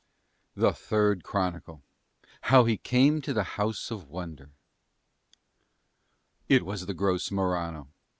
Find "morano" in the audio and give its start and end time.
7.29-7.87